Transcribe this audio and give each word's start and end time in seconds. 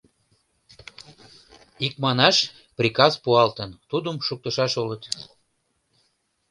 Икманаш, 1.85 2.37
приказ 2.77 3.13
пуалтын, 3.23 3.69
тудым 3.89 4.15
шуктышаш 4.25 4.73
улыт. 4.81 5.03